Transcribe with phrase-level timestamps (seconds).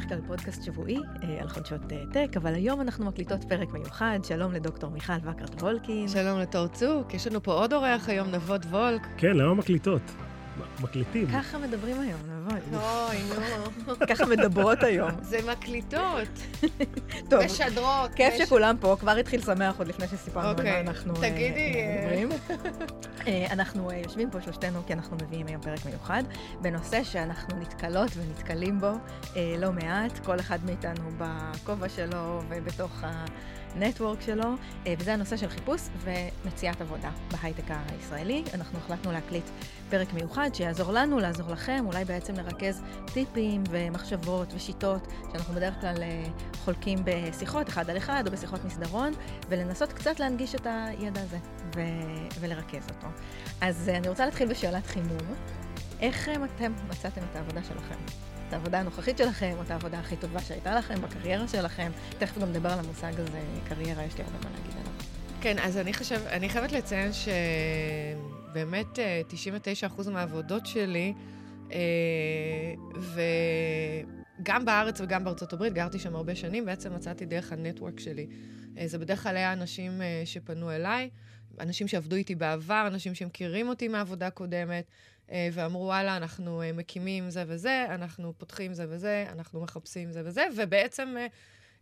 [0.00, 4.18] בדרך כלל פודקאסט שבועי אה, על חדשות אה, טק, אבל היום אנחנו מקליטות פרק מיוחד.
[4.22, 6.08] שלום לדוקטור מיכל וקרת וולקין.
[6.08, 9.06] שלום לתור צוק, יש לנו פה עוד אורח היום, נבות וולק.
[9.16, 10.02] כן, למה מקליטות?
[10.80, 11.26] מקליטים.
[11.32, 12.60] ככה מדברים היום, נבוי.
[12.74, 13.16] אוי,
[13.86, 13.94] נו.
[14.08, 15.10] ככה מדברות היום.
[15.22, 16.28] זה מקליטות.
[17.30, 18.14] טוב, משדרות.
[18.14, 21.74] כיף שכולם פה, כבר התחיל שמח עוד לפני שסיפרנו על אוקיי, מה אנחנו אה, תגידי,
[21.74, 22.28] אה, מדברים.
[23.50, 26.22] אנחנו אה, יושבים פה שלושתנו כי אנחנו מביאים היום פרק מיוחד,
[26.60, 28.92] בנושא שאנחנו נתקלות ונתקלים בו
[29.58, 33.04] לא מעט, כל אחד מאיתנו בכובע שלו ובתוך
[33.74, 34.54] הנטוורק שלו,
[34.86, 38.44] אה, וזה הנושא של חיפוש ומציאת עבודה בהייטק הישראלי.
[38.54, 39.44] אנחנו החלטנו להקליט
[39.90, 46.02] פרק מיוחד שיעזור לנו, לעזור לכם, אולי בעצם לרכז טיפים ומחשבות ושיטות שאנחנו בדרך כלל
[46.02, 46.24] אה,
[46.64, 49.12] חולקים בשיחות אחד על אחד או בשיחות מסדרון,
[49.48, 51.38] ולנסות קצת להנגיש את הידע הזה
[51.76, 53.06] ו- ולרכז אותו.
[53.60, 55.34] אז אה, אני רוצה להתחיל בשאלת חימום.
[56.00, 57.94] איך אתם מצאתם את העבודה שלכם?
[58.50, 61.90] את העבודה הנוכחית שלכם, או את העבודה הכי טובה שהייתה לכם בקריירה שלכם?
[62.18, 64.92] תכף גם נדבר על המושג הזה, קריירה, יש לי הרבה מה להגיד עליו.
[65.40, 69.22] כן, אז אני חושב, אני חייבת לציין שבאמת אה,
[70.06, 71.14] 99% מהעבודות שלי,
[71.72, 71.78] אה,
[74.40, 78.26] וגם בארץ וגם בארצות הברית, גרתי שם הרבה שנים, בעצם מצאתי דרך הנטוורק שלי.
[78.78, 81.10] אה, זה בדרך כלל היה אנשים אה, שפנו אליי,
[81.60, 84.84] אנשים שעבדו איתי בעבר, אנשים שמכירים אותי מעבודה קודמת, אה,
[85.52, 90.46] ואמרו, וואלה, אנחנו אה, מקימים זה וזה, אנחנו פותחים זה וזה, אנחנו מחפשים זה וזה,
[90.56, 91.16] ובעצם...
[91.18, 91.26] אה,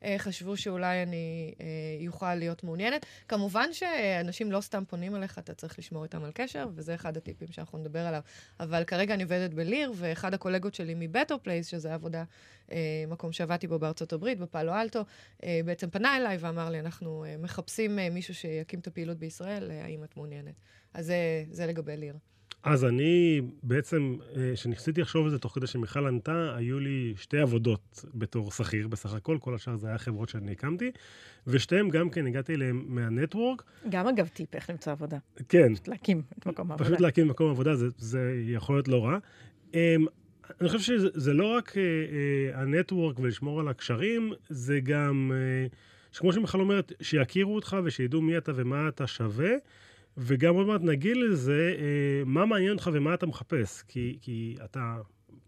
[0.04, 1.66] אה, חשבו שאולי אני אה,
[2.00, 3.06] יוכל להיות מעוניינת.
[3.28, 7.48] כמובן שאנשים לא סתם פונים אליך, אתה צריך לשמור איתם על קשר, וזה אחד הטיפים
[7.52, 8.20] שאנחנו נדבר עליו.
[8.60, 12.24] אבל כרגע אני עובדת בליר, ואחד הקולגות שלי מ Better Place, שזה עבודה,
[12.72, 15.04] אה, מקום שעבדתי בו בארצות הברית, בפאלו אלטו,
[15.44, 19.70] אה, בעצם פנה אליי ואמר לי, אנחנו אה, מחפשים אה, מישהו שיקים את הפעילות בישראל,
[19.70, 20.54] אה, האם את מעוניינת?
[20.94, 22.14] אז זה, זה לגבי ליר.
[22.62, 27.38] אז אני בעצם, אה, כשניסיתי לחשוב על זה תוך כדי שמיכל ענתה, היו לי שתי
[27.38, 30.90] עבודות בתור שכיר בסך הכל, כל השאר זה היה חברות שאני הקמתי,
[31.46, 33.62] ושתיהן גם כן הגעתי אליהן מהנטוורק.
[33.88, 35.18] גם אגב טיפ איך למצוא עבודה.
[35.48, 36.90] כן, פשוט להקים את מקום העבודה.
[36.90, 39.18] פשוט להקים מקום עבודה, זה, זה יכול להיות לא רע.
[39.74, 40.06] אמ,
[40.60, 45.32] אני חושב שזה זה לא רק אה, אה, הנטוורק ולשמור על הקשרים, זה גם,
[46.12, 49.50] שכמו שמיכל אומרת, שיכירו אותך ושידעו מי אתה ומה אתה שווה,
[50.18, 53.82] וגם עוד מעט נגיד לזה, אה, מה מעניין אותך ומה אתה מחפש.
[53.88, 54.96] כי, כי אתה,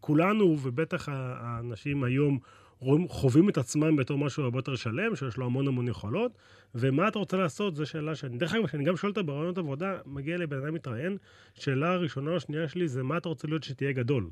[0.00, 2.38] כולנו, ובטח האנשים היום,
[2.78, 6.32] רואים, חווים את עצמם בתור משהו הרבה יותר שלם, שיש לו המון המון יכולות,
[6.74, 9.98] ומה אתה רוצה לעשות, זו שאלה שאני, דרך אגב, כשאני גם שואל אותה ברעיונות עבודה,
[10.06, 11.16] מגיע לבן אדם מתראיין,
[11.54, 14.30] שאלה הראשונה או השנייה שלי זה מה אתה רוצה להיות שתהיה גדול.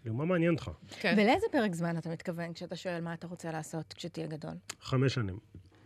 [0.00, 0.70] כאילו, מה מעניין אותך?
[1.00, 1.14] כן.
[1.18, 4.52] ולאיזה פרק זמן אתה מתכוון כשאתה שואל מה אתה רוצה לעשות כשתהיה גדול?
[4.80, 5.38] חמש שנים.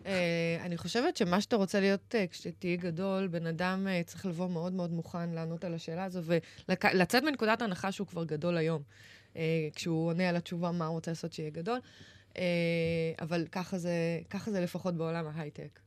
[0.07, 4.49] אה, אני חושבת שמה שאתה רוצה להיות אה, כשתהיה גדול, בן אדם אה, צריך לבוא
[4.49, 6.21] מאוד מאוד מוכן לענות על השאלה הזו,
[6.69, 8.83] ולצאת מנקודת הנחה שהוא כבר גדול היום,
[9.75, 11.79] כשהוא עונה על התשובה מה הוא רוצה לעשות שיהיה גדול.
[13.21, 15.81] אבל ככה זה, ככה זה לפחות בעולם ההייטק.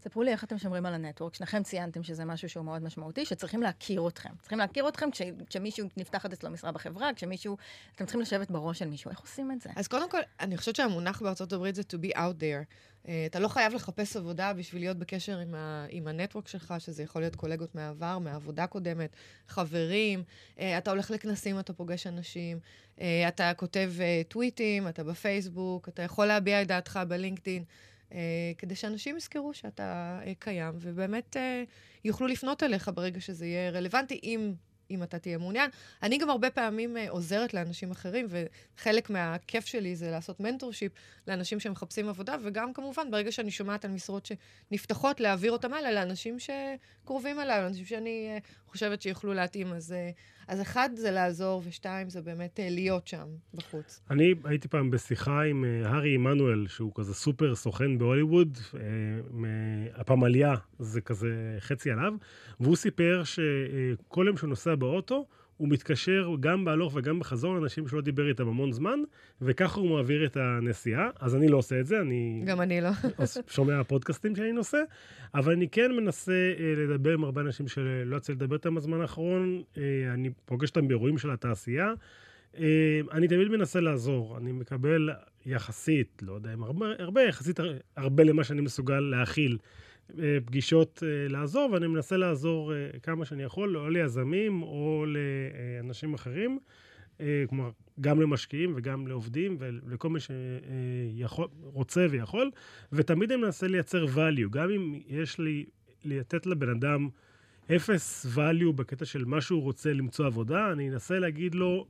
[0.00, 1.34] ספרו לי איך אתם שומרים על הנטוורק.
[1.34, 4.30] שניכם ציינתם שזה משהו שהוא מאוד משמעותי, שצריכים להכיר אתכם.
[4.40, 7.56] צריכים להכיר אתכם כש, כשמישהו נפתחת אצלו משרה בחברה, כשמישהו...
[7.94, 9.10] אתם צריכים לשבת בראש של מישהו.
[9.10, 9.70] איך עושים את זה?
[9.76, 12.64] אז קודם כל, אני חושבת שהמונח בארצות הברית זה to be out there.
[13.04, 17.02] Uh, אתה לא חייב לחפש עבודה בשביל להיות בקשר עם, ה, עם הנטוורק שלך, שזה
[17.02, 19.16] יכול להיות קולגות מהעבר, מעבודה קודמת,
[19.48, 20.22] חברים,
[20.56, 22.58] uh, אתה הולך לכנסים, אתה פוגש אנשים,
[22.96, 27.64] uh, אתה כותב uh, טוויטים, אתה בפייסבוק, אתה יכול להביע את דעתך בלינקדאין,
[28.58, 31.70] כדי שאנשים יזכרו שאתה uh, קיים, ובאמת uh,
[32.04, 34.54] יוכלו לפנות אליך ברגע שזה יהיה רלוונטי, אם...
[34.90, 35.70] אם אתה תהיה מעוניין.
[36.02, 40.92] אני גם הרבה פעמים uh, עוזרת לאנשים אחרים, וחלק מהכיף שלי זה לעשות מנטורשיפ
[41.28, 46.36] לאנשים שמחפשים עבודה, וגם כמובן, ברגע שאני שומעת על משרות שנפתחות, להעביר אותם הלאה לאנשים
[46.38, 49.72] שקרובים אליי, לאנשים שאני uh, חושבת שיוכלו להתאים.
[49.72, 50.14] אז, uh,
[50.48, 54.00] אז אחד זה לעזור, ושתיים זה באמת uh, להיות שם בחוץ.
[54.10, 58.58] אני הייתי פעם בשיחה עם אה, הארי עמנואל, שהוא כזה סופר סוכן בהוליווד,
[59.30, 59.44] מ-
[59.94, 62.12] הפמליה זה כזה חצי עליו,
[62.60, 65.26] והוא סיפר שכל יום שהוא נוסע באוטו,
[65.56, 68.98] הוא מתקשר גם בהלוך וגם בחזור לאנשים שהוא לא דיבר איתם המון זמן,
[69.42, 71.10] וככה הוא מעביר את הנסיעה.
[71.20, 72.90] אז אני לא עושה את זה, אני גם אני לא.
[73.54, 74.82] שומע פודקאסטים שאני נושא,
[75.34, 79.62] אבל אני כן מנסה אה, לדבר עם הרבה אנשים שלא יצא לדבר איתם בזמן האחרון.
[79.78, 79.82] אה,
[80.14, 81.92] אני פוגש אותם באירועים של התעשייה.
[82.58, 82.64] אה,
[83.12, 84.36] אני תמיד מנסה לעזור.
[84.38, 85.10] אני מקבל
[85.46, 89.58] יחסית, לא יודע אם הרבה, הרבה יחסית הר- הרבה למה שאני מסוגל להכיל.
[90.18, 96.14] אה, פגישות אה, לעזור, ואני מנסה לעזור אה, כמה שאני יכול, או ליזמים או לאנשים
[96.14, 96.58] אחרים.
[97.48, 97.70] כלומר,
[98.00, 102.50] גם למשקיעים וגם לעובדים ולכל מי שרוצה ויכול,
[102.92, 105.64] ותמיד אני מנסה לייצר value, גם אם יש לי,
[106.04, 107.08] לתת לבן אדם
[107.76, 111.86] אפס value בקטע של מה שהוא רוצה למצוא עבודה, אני אנסה להגיד לו,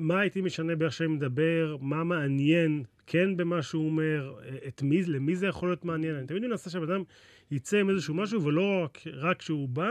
[0.00, 4.34] מה הייתי משנה באיך שאני מדבר, מה מעניין כן במה שהוא אומר,
[4.68, 6.16] את מי, למי זה יכול להיות מעניין.
[6.16, 7.02] אני תמיד מנסה שהבן אדם
[7.50, 9.90] יצא עם איזשהו משהו, ולא רק, רק כשהוא בא,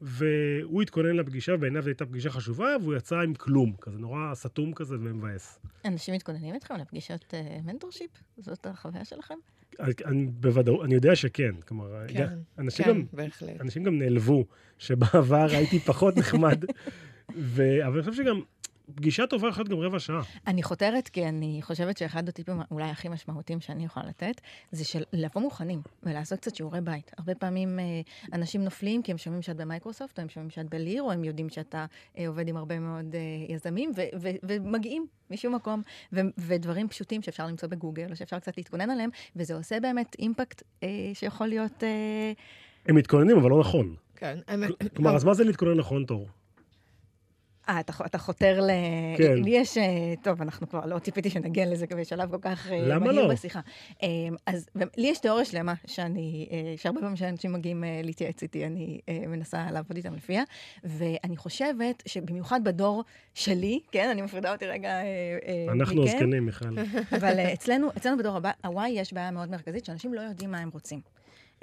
[0.00, 4.72] והוא התכונן לפגישה, בעיניו זו הייתה פגישה חשובה, והוא יצא עם כלום, כזה נורא סתום
[4.72, 5.58] כזה ומבאס.
[5.84, 8.10] אנשים מתכוננים איתכם לפגישות mentorship?
[8.36, 9.34] זאת החוויה שלכם?
[9.80, 11.54] אני בוודאות, אני יודע שכן.
[11.68, 13.54] כלומר, כן, אנשים כן, גם.
[13.60, 14.44] אנשים גם נעלבו,
[14.78, 16.64] שבעבר הייתי פחות נחמד,
[17.36, 17.86] ו...
[17.86, 18.40] אבל אני חושב שגם
[18.94, 20.22] פגישה טובה להיות גם רבע שעה.
[20.46, 24.40] אני חותרת כי אני חושבת שאחד הטיפים אולי הכי משמעותיים שאני יכולה לתת,
[24.72, 27.10] זה של לבוא מוכנים ולעשות קצת שיעורי בית.
[27.18, 27.84] הרבה פעמים אה,
[28.32, 31.48] אנשים נופלים כי הם שומעים שאת במייקרוסופט, או הם שומעים שאת בליר, או הם יודעים
[31.48, 31.86] שאתה
[32.18, 35.82] אה, עובד עם הרבה מאוד אה, יזמים, ו- ו- ומגיעים משום מקום,
[36.12, 40.62] ו- ודברים פשוטים שאפשר למצוא בגוגל, או שאפשר קצת להתכונן עליהם, וזה עושה באמת אימפקט
[40.82, 41.84] אה, שיכול להיות...
[41.84, 42.32] אה...
[42.86, 43.94] הם מתכוננים, אבל לא נכון.
[44.16, 44.38] כן.
[44.96, 46.28] כלומר, אז מה זה להתכונן נכון, תור?
[47.68, 48.70] אה, אתה, אתה חותר ל...
[49.18, 49.34] כן.
[49.34, 49.78] לי יש...
[50.22, 53.34] טוב, אנחנו כבר לא ציפיתי שנגיע לזה בשלב כל כך למה מהיר לא?
[53.34, 53.60] בשיחה.
[54.46, 59.96] אז לי יש תיאוריה שלמה, שאני, שהרבה פעמים כשאנשים מגיעים להתייעץ איתי, אני מנסה לעבוד
[59.96, 60.42] איתם לפיה,
[60.84, 64.90] ואני חושבת שבמיוחד בדור שלי, כן, אני מפרידה אותי רגע.
[65.72, 66.68] אנחנו הזקנים, מיכל.
[67.16, 71.13] אבל אצלנו, אצלנו בדור ה-Y יש בעיה מאוד מרכזית, שאנשים לא יודעים מה הם רוצים.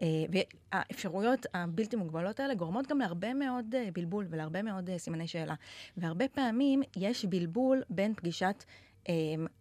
[0.01, 5.55] והאפשרויות הבלתי מוגבלות האלה גורמות גם להרבה מאוד בלבול ולהרבה מאוד סימני שאלה.
[5.97, 8.63] והרבה פעמים יש בלבול בין פגישת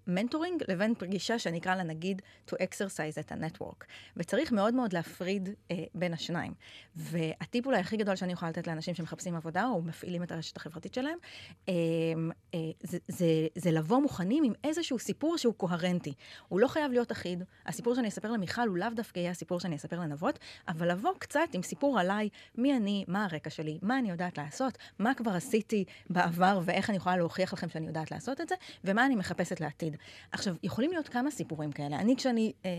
[0.06, 3.84] מנטורינג לבין פגישה שאני אקרא לה נגיד to exercise את ה-network.
[4.16, 6.52] וצריך מאוד מאוד להפריד uh, בין השניים.
[6.96, 10.94] והטיפ אולי הכי גדול שאני יכולה לתת לאנשים שמחפשים עבודה או מפעילים את הרשת החברתית
[10.94, 11.18] שלהם,
[11.66, 16.14] uh, uh, זה, זה, זה לבוא מוכנים עם איזשהו סיפור שהוא קוהרנטי.
[16.48, 17.44] הוא לא חייב להיות אחיד.
[17.66, 20.38] הסיפור שאני אספר למיכל הוא לאו דווקא יהיה הסיפור שאני אספר לנבות,
[20.68, 24.78] אבל לבוא קצת עם סיפור עליי, מי אני, מה הרקע שלי, מה אני יודעת לעשות,
[24.98, 28.54] מה כבר עשיתי בעבר ואיך אני יכולה להוכיח לכם שאני יודעת לעשות את זה,
[28.84, 29.96] ומה אני מחפשת לעתיד.
[30.32, 31.96] עכשיו, יכולים להיות כמה סיפורים כאלה.
[31.96, 32.70] אני, כשאני אה,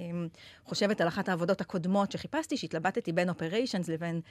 [0.65, 4.21] חושבת על אחת העבודות הקודמות שחיפשתי, שהתלבטתי בין אופריישנס לבין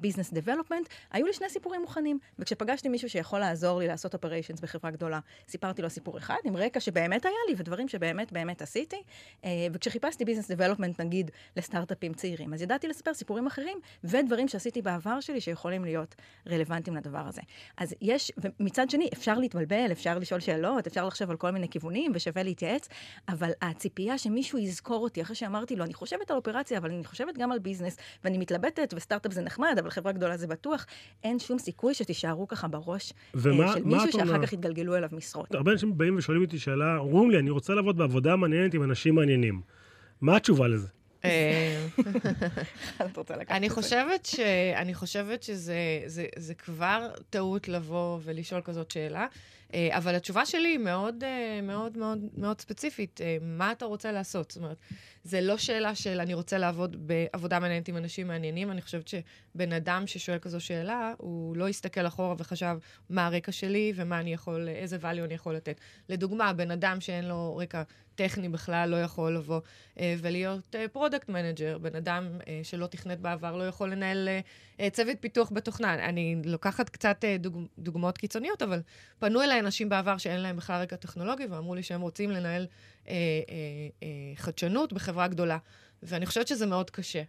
[0.00, 2.18] business אה, development, היו לי שני סיפורים מוכנים.
[2.38, 6.80] וכשפגשתי מישהו שיכול לעזור לי לעשות operations בחברה גדולה, סיפרתי לו סיפור אחד, עם רקע
[6.80, 9.02] שבאמת היה לי ודברים שבאמת באמת עשיתי.
[9.44, 15.20] אה, וכשחיפשתי business development, נגיד, לסטארט-אפים צעירים, אז ידעתי לספר סיפורים אחרים ודברים שעשיתי בעבר
[15.20, 16.14] שלי שיכולים להיות
[16.48, 17.40] רלוונטיים לדבר הזה.
[17.76, 22.12] אז יש, ומצד שני, אפשר להתבלבל, אפשר לשאול שאלות, אפשר לחשוב על כל מיני כיוונים
[22.14, 22.88] ושווה להתייעץ,
[23.28, 27.38] אבל הציפייה שמישהו יזכור אותי אחרי שאמרתי לו, אני חושבת על operations, אבל אני חושבת
[27.38, 30.86] גם על business, ואני מתלבטת, וסטארט-אפ זה נחמד, אבל חברה גדולה זה בטוח,
[31.24, 35.54] אין שום סיכוי שתישארו ככה בראש ומה, של מישהו שאחר כך יתגלגלו אליו משרות.
[35.54, 39.14] הרבה אנשים באים ושואלים אותי שאלה, אומרים לי, אני רוצה לעבוד בעבודה מעניינת עם אנשים
[39.14, 39.60] מעניינים.
[40.20, 40.88] מה התשובה לזה?
[43.50, 44.40] אני חושבת, ש...
[44.76, 45.76] אני חושבת שזה
[46.06, 49.26] זה, זה כבר טעות לבוא ולשאול כזאת שאלה,
[49.90, 51.24] אבל התשובה שלי היא מאוד,
[51.62, 53.20] מאוד, מאוד, מאוד ספציפית.
[53.42, 54.50] מה אתה רוצה לעשות?
[54.50, 54.76] זאת אומרת,
[55.24, 58.70] זה לא שאלה של אני רוצה לעבוד בעבודה מעניינת עם אנשים מעניינים.
[58.70, 62.76] אני חושבת שבן אדם ששואל כזו שאלה, הוא לא יסתכל אחורה וחשב
[63.10, 65.80] מה הרקע שלי ומה אני יכול, איזה value אני יכול לתת.
[66.08, 67.82] לדוגמה, בן אדם שאין לו רקע
[68.14, 69.60] טכני בכלל לא יכול לבוא
[70.00, 71.78] אה, ולהיות product uh, manager.
[71.78, 74.28] בן אדם uh, שלא תכנת בעבר לא יכול לנהל
[74.78, 75.94] uh, צוות פיתוח בתוכנה.
[75.94, 78.80] אני לוקחת קצת uh, דוג, דוגמאות קיצוניות, אבל
[79.18, 83.08] פנו אליי אנשים בעבר שאין להם בכלל רקע טכנולוגי ואמרו לי שהם רוצים לנהל uh,
[83.08, 84.04] uh, uh,
[84.36, 85.58] חדשנות בחברה גדולה.
[86.02, 87.22] ואני חושבת שזה מאוד קשה.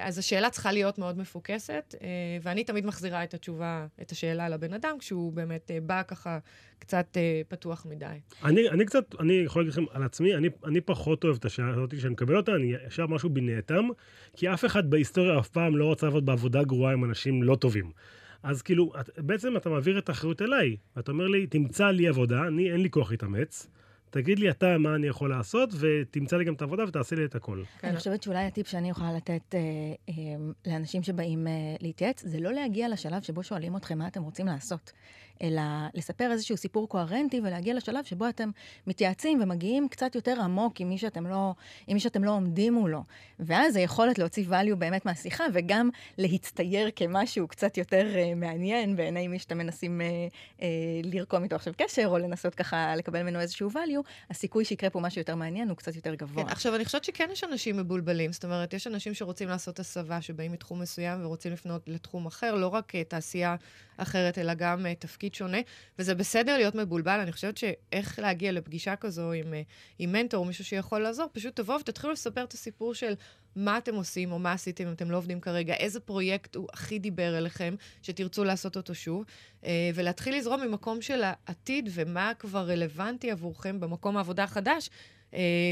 [0.00, 1.94] אז השאלה צריכה להיות מאוד מפוקסת,
[2.42, 6.38] ואני תמיד מחזירה את התשובה, את השאלה לבן אדם, כשהוא באמת בא ככה
[6.78, 7.16] קצת
[7.48, 8.06] פתוח מדי.
[8.44, 11.70] אני, אני קצת, אני יכול להגיד לכם על עצמי, אני, אני פחות אוהב את השאלה
[11.70, 13.88] הזאת, כשאני מקבל אותה, אני ישר משהו בי נאטם,
[14.36, 17.90] כי אף אחד בהיסטוריה אף פעם לא רוצה לעבוד בעבודה גרועה עם אנשים לא טובים.
[18.42, 22.46] אז כאילו, את, בעצם אתה מעביר את האחריות אליי, ואתה אומר לי, תמצא לי עבודה,
[22.46, 23.66] אני, אין לי כוח להתאמץ.
[24.10, 27.34] תגיד לי אתה מה אני יכול לעשות, ותמצא לי גם את העבודה ותעשה לי את
[27.34, 27.62] הכל.
[27.80, 27.88] כן.
[27.88, 29.60] אני חושבת שאולי הטיפ שאני יכולה לתת אה,
[30.08, 30.14] אה,
[30.66, 34.92] לאנשים שבאים אה, להתייעץ, זה לא להגיע לשלב שבו שואלים אתכם מה אתם רוצים לעשות,
[35.42, 35.62] אלא
[35.94, 38.50] לספר איזשהו סיפור קוהרנטי ולהגיע לשלב שבו אתם
[38.86, 41.54] מתייעצים ומגיעים קצת יותר עמוק עם מי שאתם לא,
[41.86, 43.02] עם מי שאתם לא עומדים מולו.
[43.38, 49.38] ואז היכולת להוציא value באמת מהשיחה, וגם להצטייר כמשהו קצת יותר אה, מעניין בעיני מי
[49.38, 50.06] שאתם מנסים אה,
[50.62, 50.68] אה,
[51.02, 55.20] לרקום איתו עכשיו קשר, או לנסות ככה לקבל ממנו איזשהו value, הסיכוי שיקרה פה משהו
[55.20, 56.44] יותר מעניין הוא קצת יותר גבוה.
[56.44, 58.32] כן, עכשיו, אני חושבת שכן יש אנשים מבולבלים.
[58.32, 62.68] זאת אומרת, יש אנשים שרוצים לעשות הסבה, שבאים מתחום מסוים ורוצים לפנות לתחום אחר, לא
[62.68, 63.56] רק תעשייה
[64.02, 65.58] אחרת, אלא גם תפקיד תפקיד שונה,
[65.98, 67.20] וזה בסדר להיות מבולבל.
[67.20, 69.62] אני חושבת שאיך להגיע לפגישה כזו עם, אה,
[69.98, 73.14] עם מנטור, מישהו שיכול לעזור, פשוט תבואו ותתחילו לספר את הסיפור של
[73.56, 76.98] מה אתם עושים או מה עשיתם אם אתם לא עובדים כרגע, איזה פרויקט הוא הכי
[76.98, 79.24] דיבר אליכם, שתרצו לעשות אותו שוב,
[79.64, 84.90] אה, ולהתחיל לזרום ממקום של העתיד ומה כבר רלוונטי עבורכם במקום העבודה החדש.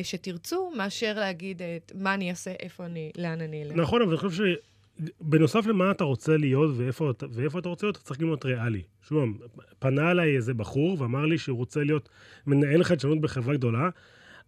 [0.03, 3.77] שתרצו, מאשר להגיד את מה אני אעשה, איפה אני, לאן אני אלך.
[3.77, 4.45] נכון, אבל אני חושב
[4.99, 8.83] שבנוסף למה אתה רוצה להיות ואיפה, ואיפה אתה רוצה להיות, אתה צריך גם להיות ריאלי.
[9.03, 9.29] שוב,
[9.79, 12.09] פנה אליי איזה בחור ואמר לי שהוא רוצה להיות
[12.47, 13.89] מנהל חדשנות בחברה גדולה.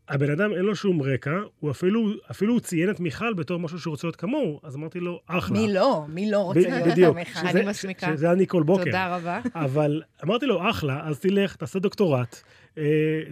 [0.09, 3.78] הבן אדם אין לו שום רקע, הוא אפילו, אפילו הוא ציין את מיכל בתור משהו
[3.78, 5.61] שהוא רוצה להיות כמוהו, אז אמרתי לו, אחלה.
[5.61, 6.04] מי לא?
[6.09, 7.47] מי לא רוצה להיות מיכל?
[7.47, 8.07] אני מסמיקה.
[8.16, 8.85] שזה היה ניקול בוקר.
[8.85, 9.40] תודה רבה.
[9.54, 12.42] אבל אמרתי לו, אחלה, אז תלך, תעשה דוקטורט,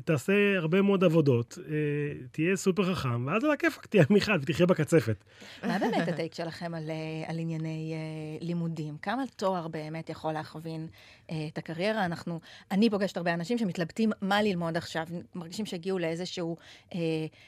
[0.04, 1.74] תעשה הרבה מאוד עבודות, אה,
[2.30, 5.24] תהיה סופר חכם, ואז על הכיפאק תהיה מיכל ותחיה בקצפת.
[5.66, 7.94] מה באמת הטייק שלכם על, אה, ענייני
[8.40, 8.96] לימודים?
[9.02, 10.86] כמה תואר באמת יכול להכווין
[11.30, 12.04] את הקריירה?
[12.04, 16.56] אנחנו, אני פוגשת הרבה אנשים שמתלבטים מה ללמוד עכשיו, מרגישים שהגיעו לאיזשהו
[16.90, 16.94] uh,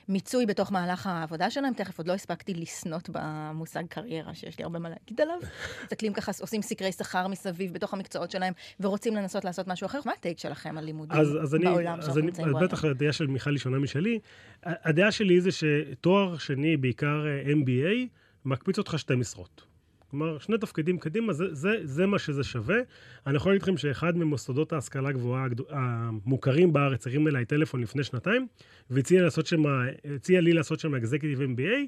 [0.09, 1.75] מיצוי בתוך מהלך העבודה שלהם.
[1.75, 5.37] תכף עוד לא הספקתי לסנוט במושג קריירה, שיש לי הרבה מה להגיד עליו.
[5.85, 10.01] מסתכלים ככה, עושים סקרי שכר מסביב בתוך המקצועות שלהם, ורוצים לנסות לעשות משהו אחר.
[10.05, 12.71] מה הטייק שלכם על לימודים אז, אז אני, בעולם שאנחנו נמצאים בו היום?
[12.71, 14.19] אז בטח הדעה של מיכל היא שונה משלי.
[14.63, 18.09] הדעה שלי זה שתואר שני, בעיקר MBA,
[18.45, 19.71] מקפיץ אותך שתי משרות.
[20.11, 22.77] כלומר, שני תפקידים קדימה, זה, זה, זה מה שזה שווה.
[23.27, 28.47] אני יכול להגיד לכם שאחד ממוסדות ההשכלה הגבוהה המוכרים בארץ הרים אליי טלפון לפני שנתיים,
[28.91, 31.79] והציע לי לעשות שם אקזקטיב MBA,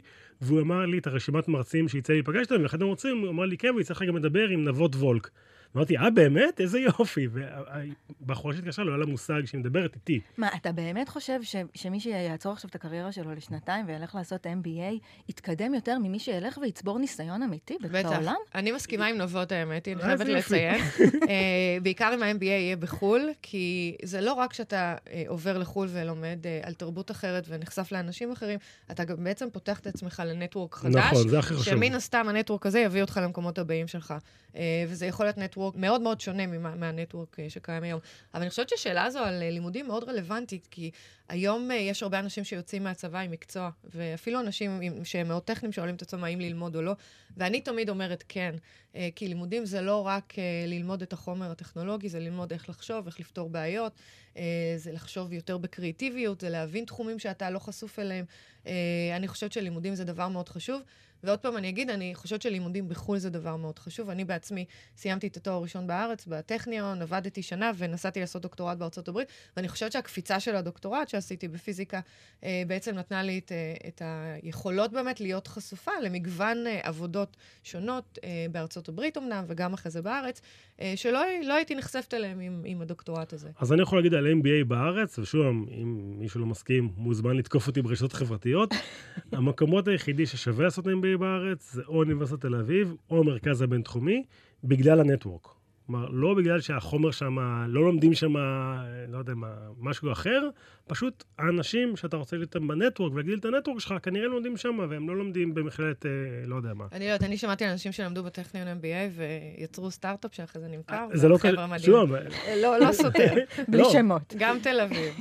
[0.40, 2.96] והוא אמר לי את הרשימת מרצים שיצא לי לפגש איתם, ואחד הוא
[3.28, 5.30] אמר לי, כן, ויצטרך גם לדבר עם נבות וולק.
[5.76, 6.60] אמרתי, אה, באמת?
[6.60, 7.28] איזה יופי.
[7.32, 10.20] והבחורה שהתקשרה לא היה לה מושג שהיא מדברת איתי.
[10.38, 15.04] מה, אתה באמת חושב ש, שמי שיעצור עכשיו את הקריירה שלו לשנתיים וילך לעשות MBA,
[15.28, 18.22] יתקדם יותר ממי שילך ויצבור ניסיון אמיתי בעולם?
[18.22, 18.32] בטח.
[18.54, 20.80] אני מסכימה עם נבות האמת, אני חייבת לציין.
[21.30, 26.46] אה, בעיקר אם ה-MBA יהיה בחו"ל, כי זה לא רק שאתה אה, עובר לחו"ל ולומד
[26.46, 28.58] אה, על תרבות אחרת ונחשף לאנשים אחרים,
[28.90, 30.96] אתה גם בעצם פותח את עצמך לנטוורק חדש.
[30.96, 31.64] נכון, זה הכי חשוב.
[31.64, 34.14] שמן הסתם הנטוורק הזה יביא אותך למקומות הבאים שלך.
[34.88, 38.00] וזה יכול להיות נטוורק נטוורק מאוד מאוד שונה מהנטוורק אה, שקיים היום.
[38.34, 40.90] אבל אני חושבת שהשאלה הזו על אה, לימודים מאוד רלוונטית, כי
[41.32, 45.94] היום אה, יש הרבה אנשים שיוצאים מהצבא עם מקצוע, ואפילו אנשים שהם מאוד טכניים שואלים
[45.94, 46.92] את עצמם האם ללמוד או לא,
[47.36, 48.54] ואני תמיד אומרת כן,
[49.14, 50.34] כי לימודים זה לא רק
[50.66, 53.92] ללמוד את החומר הטכנולוגי, זה ללמוד איך לחשוב, איך לפתור בעיות,
[54.76, 58.24] זה לחשוב יותר בקריאטיביות, זה להבין תחומים שאתה לא חשוף אליהם.
[59.16, 60.82] אני חושבת שלימודים זה דבר מאוד חשוב.
[61.24, 64.10] ועוד פעם אני אגיד, אני חושבת שלימודים בחו"ל זה דבר מאוד חשוב.
[64.10, 64.64] אני בעצמי
[64.96, 69.92] סיימתי את התואר הראשון בארץ, בטכניון, עבדתי שנה ונסעתי לעשות דוקטורט בארצות הברית, ואני חושבת
[69.92, 72.00] שהקפיצה של הדוקטורט שעשיתי בפיזיקה
[72.44, 78.18] אה, בעצם נתנה לי את, אה, את היכולות באמת להיות חשופה למגוון אה, עבודות שונות
[78.50, 80.40] בארצות הברית אמנם, וגם אחרי זה בארץ,
[80.96, 83.50] שלא לא הייתי נחשפת אליהם עם, עם הדוקטורט הזה.
[83.60, 87.82] אז אני יכול להגיד על MBA בארץ, ושוב, אם מישהו לא מסכים, מוזמן לתקוף אותי
[87.82, 88.74] ברשתות חברתיות.
[89.32, 94.22] המקומות היחידי ששווה לעשות MBA בארץ זה או אוניברסיטת תל אביב או המרכז הבינתחומי,
[94.64, 95.61] בגלל הנטוורק.
[95.92, 98.36] כלומר, לא בגלל שהחומר שם, לא לומדים שם,
[99.08, 99.48] לא יודע מה,
[99.80, 100.48] משהו אחר,
[100.86, 105.08] פשוט האנשים שאתה רוצה להיות איתם בנטוורק ולהגדיל את הנטוורק שלך, כנראה לומדים שם, והם
[105.08, 106.10] לא לומדים במכללת, אה,
[106.46, 106.84] לא יודע מה.
[106.92, 109.20] אני לא יודעת, אני שמעתי על אנשים שלמדו בטכניון MBA
[109.58, 111.06] ויצרו סטארט-אפ שאחרי זה נמכר.
[111.12, 111.38] זה לא
[111.78, 112.12] שוב,
[112.62, 113.34] לא, לא סותר.
[113.68, 114.34] בלי שמות.
[114.38, 115.14] גם תל אביב.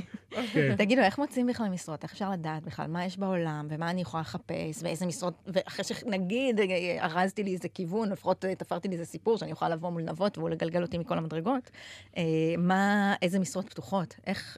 [0.53, 0.75] כן.
[0.75, 2.03] תגידו, איך מוצאים בכלל משרות?
[2.03, 6.59] איך אפשר לדעת בכלל מה יש בעולם, ומה אני יכולה לחפש, ואיזה משרות, ואחרי שנגיד
[6.99, 10.49] ארזתי לי איזה כיוון, לפחות תפרתי לי איזה סיפור, שאני יכולה לבוא מול נבות והוא
[10.49, 11.71] לגלגל אותי מכל המדרגות,
[12.17, 12.23] אה,
[12.57, 14.15] מה, איזה משרות פתוחות?
[14.27, 14.57] איך...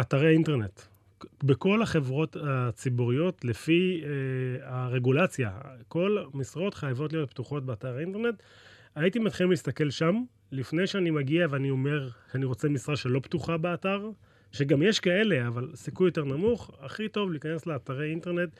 [0.00, 0.80] אתרי אינטרנט.
[1.42, 5.50] בכל החברות הציבוריות, לפי אה, הרגולציה,
[5.88, 8.42] כל משרות חייבות להיות פתוחות באתר האינטרנט.
[8.94, 14.10] הייתי מתחיל להסתכל שם, לפני שאני מגיע ואני אומר שאני רוצה משרה שלא פתוחה באתר,
[14.54, 18.50] שגם יש כאלה, אבל סיכוי יותר נמוך, הכי טוב להיכנס לאתרי אינטרנט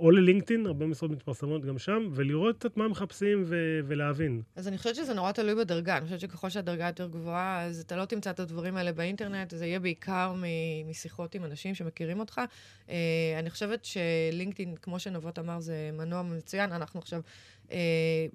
[0.00, 4.42] או ללינקדאין, הרבה משרות מתפרסמות גם שם, ולראות קצת מה מחפשים ו- ולהבין.
[4.56, 5.96] אז אני חושבת שזה נורא תלוי בדרגה.
[5.96, 9.66] אני חושבת שככל שהדרגה יותר גבוהה, אז אתה לא תמצא את הדברים האלה באינטרנט, זה
[9.66, 12.40] יהיה בעיקר מ- משיחות עם אנשים שמכירים אותך.
[12.86, 12.90] Uh,
[13.38, 16.72] אני חושבת שלינקדאין, כמו שנבות אמר, זה מנוע מצוין.
[16.72, 17.20] אנחנו עכשיו...
[17.72, 17.78] אה,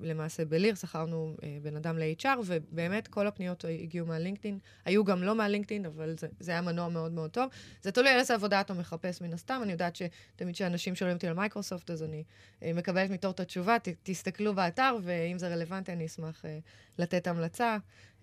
[0.02, 4.60] למעשה בליר, שכרנו אה, בן אדם ל-HR, ובאמת כל הפניות הגיעו מהלינקדאין.
[4.86, 7.50] היו גם לא מהלינקדאין, אבל זה, זה היה מנוע מאוד מאוד טוב.
[7.82, 9.60] זה תלוי על איזה עבודה אתה מחפש מן הסתם.
[9.64, 12.24] אני יודעת שתמיד כשאנשים שואלים אותי על מייקרוסופט, אז אני
[12.64, 16.60] אה, מקבלת מתור את התשובה, ת, תסתכלו באתר, ואם זה רלוונטי, אני אשמח אה,
[17.00, 17.78] לתת המלצה.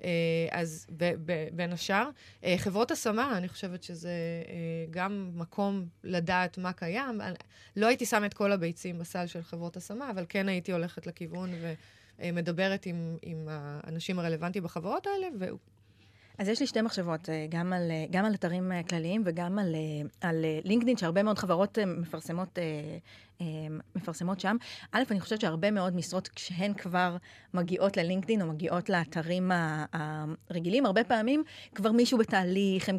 [0.05, 0.09] אה,
[0.51, 2.09] אז ב, ב, בין השאר,
[2.45, 4.09] אה, חברות השמה, אני חושבת שזה
[4.49, 4.55] אה,
[4.91, 7.21] גם מקום לדעת מה קיים.
[7.77, 11.51] לא הייתי שמה את כל הביצים בסל של חברות השמה, אבל כן הייתי הולכת לכיוון
[12.19, 15.27] ומדברת עם, עם האנשים הרלוונטיים בחברות האלה,
[16.39, 19.75] אז יש לי שתי מחשבות, גם על, גם על אתרים כלליים וגם על,
[20.21, 22.59] על לינקדאין, שהרבה מאוד חברות מפרסמות
[23.97, 24.57] מפרסמות שם.
[24.93, 27.17] א', אני חושבת שהרבה מאוד משרות, כשהן כבר
[27.55, 29.51] מגיעות ללינקדאין או מגיעות לאתרים
[30.51, 31.43] הרגילים, הרבה פעמים
[31.75, 32.99] כבר מישהו בתהליך, הם,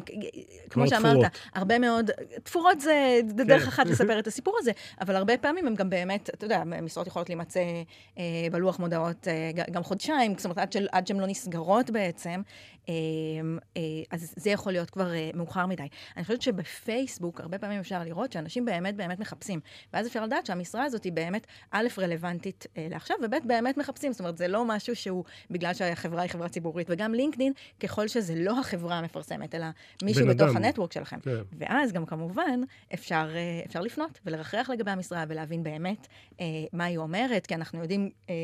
[0.70, 1.32] כמו שאמרת, תפורות.
[1.54, 2.10] הרבה מאוד,
[2.42, 3.68] תפורות זה דרך כן.
[3.68, 7.28] אחת לספר את הסיפור הזה, אבל הרבה פעמים הם גם באמת, אתה יודע, משרות יכולות
[7.28, 7.60] להימצא
[8.18, 12.42] אה, בלוח מודעות אה, גם חודשיים, זאת אומרת, עד, של, עד שהן לא נסגרות בעצם,
[12.88, 12.94] אה,
[13.76, 15.88] אה, אז זה יכול להיות כבר אה, מאוחר מדי.
[16.16, 19.60] אני חושבת שבפייסבוק, הרבה פעמים אפשר לראות שאנשים באמת באמת מחפשים,
[19.92, 24.12] ואז אפשר לדעת שהמשרה הזאת היא באמת, א', רלוונטית אה, לעכשיו, וב', באמת מחפשים.
[24.12, 26.86] זאת אומרת, זה לא משהו שהוא בגלל שהחברה היא חברה ציבורית.
[26.90, 29.66] וגם לינקדין, ככל שזה לא החברה המפרסמת, אלא
[30.02, 30.56] מישהו בתוך אדם.
[30.56, 31.20] הנטוורק שלכם.
[31.20, 31.30] כן.
[31.58, 32.60] ואז גם כמובן
[32.94, 36.06] אפשר, אה, אפשר לפנות ולרחח לגבי המשרה ולהבין באמת
[36.40, 38.34] אה, מה היא אומרת, כי אנחנו יודעים אה,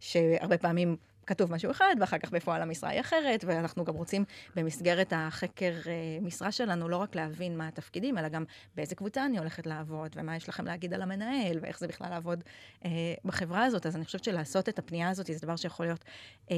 [0.00, 0.96] שהרבה פעמים...
[1.32, 4.24] כתוב משהו אחד, ואחר כך בפועל המשרה היא אחרת, ואנחנו גם רוצים
[4.56, 9.38] במסגרת החקר אה, משרה שלנו לא רק להבין מה התפקידים, אלא גם באיזה קבוצה אני
[9.38, 12.44] הולכת לעבוד, ומה יש לכם להגיד על המנהל, ואיך זה בכלל לעבוד
[12.84, 12.90] אה,
[13.24, 13.86] בחברה הזאת.
[13.86, 16.04] אז אני חושבת שלעשות את הפנייה הזאת זה דבר שיכול להיות...
[16.50, 16.56] אה,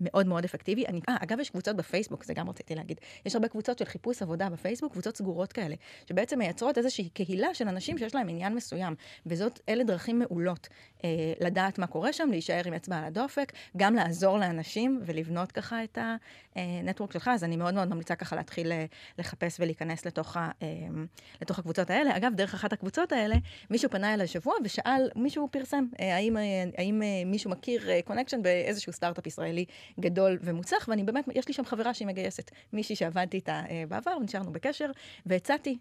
[0.00, 0.86] מאוד מאוד אפקטיבי.
[0.86, 3.00] אני, 아, אגב, יש קבוצות בפייסבוק, זה גם רציתי להגיד.
[3.26, 5.74] יש הרבה קבוצות של חיפוש עבודה בפייסבוק, קבוצות סגורות כאלה,
[6.08, 8.94] שבעצם מייצרות איזושהי קהילה של אנשים שיש להם עניין מסוים,
[9.26, 10.68] וזאת, אלה דרכים מעולות
[11.04, 15.84] אה, לדעת מה קורה שם, להישאר עם אצבע על הדופק, גם לעזור לאנשים ולבנות ככה
[15.84, 15.98] את
[16.56, 18.84] ה network שלך, אז אני מאוד מאוד ממליצה ככה להתחיל אה,
[19.18, 20.68] לחפש ולהיכנס לתוך, ה, אה,
[21.42, 22.16] לתוך הקבוצות האלה.
[22.16, 23.34] אגב, דרך אחת הקבוצות האלה,
[23.70, 26.42] מישהו פנה אליי שבוע ושאל, מישהו פרסם, אה, האם, אה,
[26.78, 29.64] האם מישהו מכיר connection באיזשהו סטארט-אפ ישראלי
[30.00, 34.52] גדול ומוצלח, ואני באמת, יש לי שם חברה שהיא מגייסת, מישהי שעבדתי איתה בעבר, ונשארנו
[34.52, 34.90] בקשר,
[35.26, 35.78] והצעתי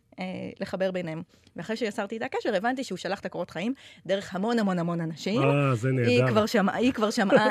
[0.59, 1.21] לחבר ביניהם.
[1.55, 3.73] ואחרי שיצרתי איתה קשר, הבנתי שהוא שלח את הקורות חיים
[4.05, 5.41] דרך המון המון המון אנשים.
[5.41, 6.09] אה, זה נהדר.
[6.09, 6.93] היא כבר שמעה, היא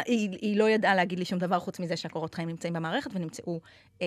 [0.06, 3.60] היא, היא לא ידעה להגיד לי שום דבר חוץ מזה שהקורות חיים נמצאים במערכת ונמצאו
[4.02, 4.06] אה,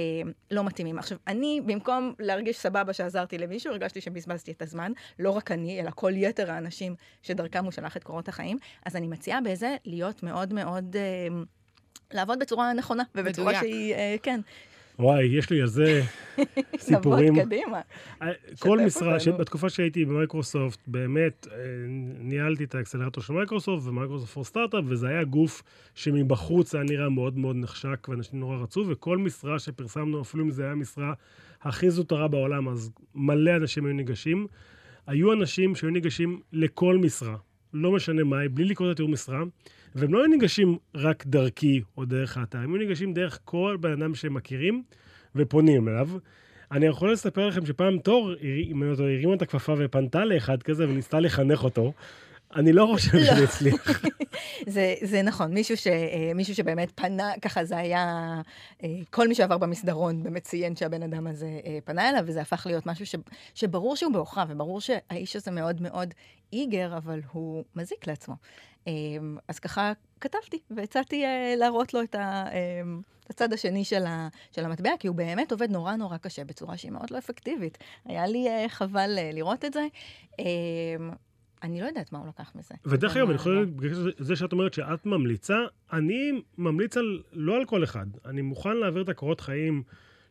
[0.51, 0.99] לא מתאימים.
[0.99, 5.91] עכשיו, אני, במקום להרגיש סבבה שעזרתי למישהו, הרגשתי שבזבזתי את הזמן, לא רק אני, אלא
[5.95, 8.57] כל יתר האנשים שדרכם הוא שלח את קורות החיים.
[8.85, 10.95] אז אני מציעה בזה להיות מאוד מאוד...
[10.95, 11.27] אה,
[12.13, 13.63] לעבוד בצורה נכונה, ובצורה מדויק.
[13.63, 14.41] שהיא, אה, כן.
[14.99, 16.01] וואי, יש לי איזה
[16.77, 17.33] סיפורים.
[17.33, 17.81] נעבוד קדימה.
[18.21, 21.57] אה, כל משרה, בתקופה שהייתי במייקרוסופט, באמת, אה,
[22.19, 25.63] ניהלתי את האקסלרטור של מייקרוסופט ו Microsoft for Startups, וזה היה גוף
[25.95, 30.63] שמבחוץ היה נראה מאוד מאוד נחשק, ואנשים נורא רצו, וכל משרה שפרסמנו, אפילו אם זה
[30.63, 31.13] היה משרה
[31.61, 34.47] הכי זוטרה בעולם, אז מלא אנשים היו ניגשים.
[35.07, 37.35] היו אנשים שהיו ניגשים לכל משרה,
[37.73, 39.39] לא משנה מה, בלי לקרוא את התיאור משרה.
[39.95, 43.91] והם לא היו ניגשים רק דרכי או דרך האתר, הם היו ניגשים דרך כל בן
[43.91, 44.83] אדם שהם מכירים
[45.35, 46.09] ופונים אליו.
[46.71, 48.31] אני יכול לספר לכם שפעם תור
[48.99, 51.93] הרימה את הכפפה ופנתה לאחד כזה וניסתה לחנך אותו.
[52.55, 53.23] אני לא חושב לא.
[53.23, 54.01] שזה הצליח.
[54.67, 58.33] זה, זה נכון, מישהו, ש, אה, מישהו שבאמת פנה, ככה זה היה,
[58.83, 62.65] אה, כל מי שעבר במסדרון באמת ציין שהבן אדם הזה אה, פנה אליו, וזה הפך
[62.65, 63.15] להיות משהו ש,
[63.55, 66.13] שברור שהוא בעוכריו, וברור שהאיש הזה מאוד מאוד
[66.53, 68.35] איגר, אבל הוא מזיק לעצמו.
[68.87, 72.45] אמ, אז ככה כתבתי והצעתי אה, להראות לו את ה...
[72.51, 76.43] אמ, את הצד השני של, ה, של המטבע, כי הוא באמת עובד נורא נורא קשה
[76.43, 77.77] בצורה שהיא מאוד לא אפקטיבית.
[78.05, 79.87] היה לי uh, חבל uh, לראות את זה.
[80.31, 80.43] Um,
[81.63, 82.75] אני לא יודעת מה הוא לקח מזה.
[82.85, 83.65] ודרך אגב, אני חושב,
[84.17, 85.57] זה שאת אומרת שאת ממליצה,
[85.93, 88.05] אני ממליץ על, לא על כל אחד.
[88.25, 89.83] אני מוכן להעביר את הקורות חיים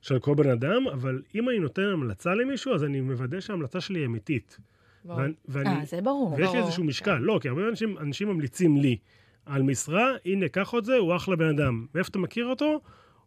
[0.02, 3.98] של כל בן אדם, אבל אם אני נותן המלצה למישהו, אז אני מוודא שההמלצה שלי
[3.98, 4.58] היא אמיתית.
[5.05, 6.35] ואני, אה, זה ברור.
[6.38, 8.97] ויש לי איזשהו משקל, לא, כי הרבה אנשים, אנשים ממליצים לי
[9.47, 11.87] על משרה, הנה, קח את זה, הוא אחלה בן אדם.
[11.95, 12.81] מאיפה אתה מכיר אותו?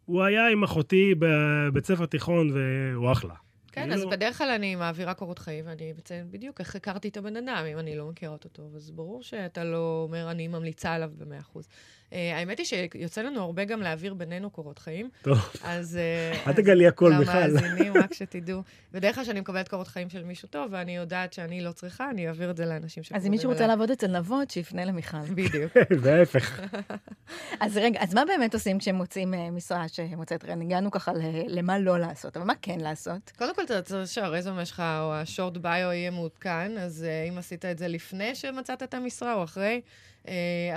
[0.06, 3.34] הוא היה עם אחותי בבית ספר תיכון והוא אחלה.
[3.72, 4.10] כן, אז לא...
[4.10, 7.80] בדרך כלל אני מעבירה קורות חיים, ואני מציין בדיוק איך הכרתי את הבן אדם, אם
[7.80, 8.76] אני לא מכירה אותו טוב.
[8.76, 11.68] אז ברור שאתה לא אומר, אני ממליצה עליו במאה אחוז.
[12.12, 15.10] Uh, האמת היא שיוצא לנו הרבה גם להעביר בינינו קורות חיים.
[15.22, 15.38] טוב.
[15.64, 16.00] אז...
[16.44, 17.50] Uh, אל תגלי הכל בכלל.
[17.50, 18.62] למאזינים, רק שתדעו.
[18.92, 22.28] בדרך כלל כשאני מקבלת קורות חיים של מישהו טוב, ואני יודעת שאני לא צריכה, אני
[22.28, 25.18] אעביר את זה לאנשים שקוראים אז אם מישהו רוצה לעבוד אצל נבות, שיפנה למיכל.
[25.18, 25.72] בדיוק.
[26.02, 26.62] וההפך.
[27.60, 30.62] אז רגע, אז מה באמת עושים כשהם מוצאים uh, משרה שמוצאת רן?
[30.62, 31.12] הגענו ככה
[31.48, 33.32] למה לא לעשות, אבל מה כן לעשות?
[33.38, 37.78] קודם כל, אתה צריך שהרזומה שלך או השורט ביו יהיה מעודכן, אז אם עשית את
[37.78, 39.80] זה לפני שמצאת את המשרה או אחרי, אה,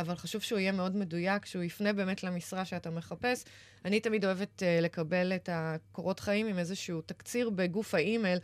[0.01, 3.45] אבל חשוב שהוא יהיה מאוד מדויק, שהוא יפנה באמת למשרה שאתה מחפש.
[3.85, 8.39] אני תמיד אוהבת אה, לקבל את הקורות חיים עם איזשהו תקציר בגוף האימייל,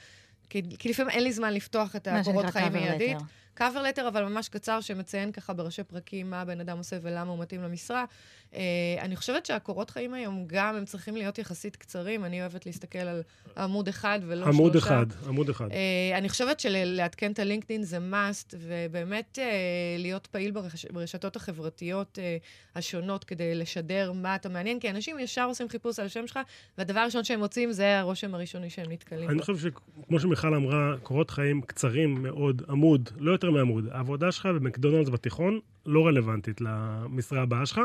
[0.51, 3.17] כי, כי לפעמים אין לי זמן לפתוח את הקורות חיים מיידית.
[3.55, 7.39] קאבר לטר, אבל ממש קצר, שמציין ככה בראשי פרקים מה הבן אדם עושה ולמה הוא
[7.39, 8.05] מתאים למשרה.
[8.53, 8.57] Uh,
[9.01, 12.25] אני חושבת שהקורות חיים היום גם הם צריכים להיות יחסית קצרים.
[12.25, 13.23] אני אוהבת להסתכל על
[13.57, 14.87] עמוד אחד ולא עמוד שלושה.
[14.87, 15.69] אחד, עמוד אחד.
[15.71, 15.73] Uh,
[16.19, 22.79] אני חושבת שלעדכן את הלינקדאין זה must, ובאמת uh, להיות פעיל ברש, ברשתות החברתיות uh,
[22.79, 26.39] השונות כדי לשדר מה אתה מעניין, כי אנשים ישר עושים חיפוש על השם שלך,
[26.79, 29.45] והדבר הראשון שהם מוצאים זה הרושם הראשוני שהם נתקלים אני בו.
[29.45, 33.89] חושב שכמו שמיכל אמרה, קורות חיים קצרים מאוד, עמוד, לא יותר מעמוד.
[33.91, 37.81] העבודה שלך במקדונלדס בתיכון לא רלוונטית למשרה הבאה שלך,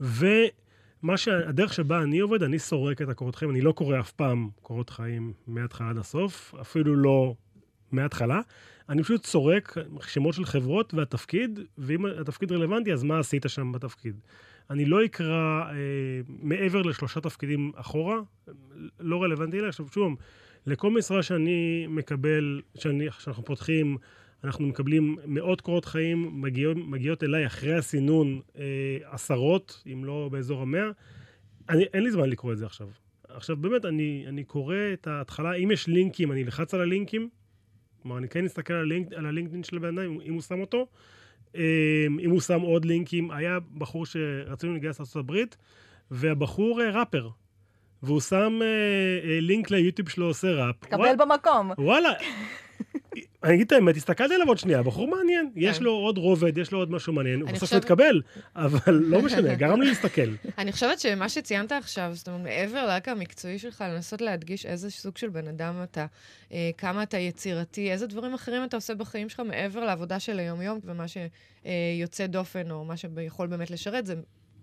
[0.00, 4.48] ומה שהדרך שבה אני עובד, אני סורק את הקורות חיים, אני לא קורא אף פעם
[4.62, 7.34] קורות חיים מההתחלה עד הסוף, אפילו לא
[7.92, 8.40] מההתחלה.
[8.88, 9.74] אני פשוט סורק
[10.06, 14.20] שמות של חברות והתפקיד, ואם התפקיד רלוונטי, אז מה עשית שם בתפקיד.
[14.70, 15.74] אני לא אקרא אה,
[16.28, 18.16] מעבר לשלושה תפקידים אחורה,
[19.00, 19.68] לא רלוונטי לי.
[19.68, 20.16] עכשיו, שוב,
[20.66, 23.96] לכל משרה שאני מקבל, שאני, שאנחנו פותחים,
[24.44, 28.64] אנחנו מקבלים מאות קורות חיים, מגיעות, מגיעות אליי אחרי הסינון אה,
[29.02, 30.90] עשרות, אם לא באזור המאה.
[31.68, 32.88] אני, אין לי זמן לקרוא את זה עכשיו.
[33.28, 37.28] עכשיו, באמת, אני, אני קורא את ההתחלה, אם יש לינקים, אני אלחץ על הלינקים.
[38.02, 40.86] כלומר, אני כן אסתכל על, הלינק, על הלינקדאין של הבן אדם, אם הוא שם אותו.
[41.56, 45.56] אה, אם הוא שם עוד לינקים, היה בחור שרצינו לגייס הברית,
[46.10, 47.28] והבחור אה, ראפר.
[48.02, 48.66] והוא שם אה,
[49.30, 50.76] אה, לינק ליוטיוב שלו עושה ראפ.
[50.84, 51.70] קבל במקום.
[51.78, 52.12] וואלה,
[53.44, 55.50] אני אגיד את האמת, הסתכלתי עליו עוד שנייה, בחור מעניין.
[55.56, 57.40] יש לו עוד רובד, יש לו עוד משהו מעניין.
[57.40, 58.22] הוא בסוף התקבל,
[58.56, 60.30] אבל לא משנה, גרם לי להסתכל.
[60.58, 65.16] אני חושבת שמה שציינת עכשיו, זאת אומרת, מעבר לרקע המקצועי שלך, לנסות להדגיש איזה סוג
[65.16, 66.06] של בן אדם אתה,
[66.52, 70.78] אה, כמה אתה יצירתי, איזה דברים אחרים אתה עושה בחיים שלך מעבר לעבודה של היום-יום,
[70.84, 74.14] ומה שיוצא דופן, או מה שיכול באמת לשרת, זה